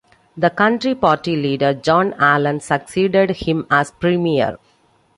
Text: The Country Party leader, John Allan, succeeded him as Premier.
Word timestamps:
The 0.35 0.49
Country 0.49 0.95
Party 0.95 1.35
leader, 1.35 1.75
John 1.75 2.13
Allan, 2.17 2.59
succeeded 2.59 3.29
him 3.29 3.67
as 3.69 3.91
Premier. 3.91 4.57